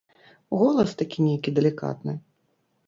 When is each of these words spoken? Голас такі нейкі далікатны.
Голас 0.61 0.95
такі 1.03 1.27
нейкі 1.29 1.49
далікатны. 1.61 2.13